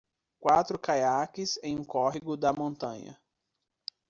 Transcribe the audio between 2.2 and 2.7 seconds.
da